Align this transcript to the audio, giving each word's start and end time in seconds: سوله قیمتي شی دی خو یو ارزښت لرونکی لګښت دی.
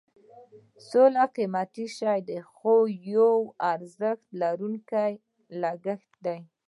سوله 0.89 1.23
قیمتي 1.35 1.85
شی 1.97 2.19
دی 2.27 2.39
خو 2.53 2.75
یو 3.15 3.33
ارزښت 3.71 4.21
لرونکی 4.41 5.13
لګښت 5.61 6.11
دی. 6.25 6.39